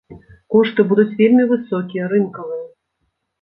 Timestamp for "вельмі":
1.19-1.45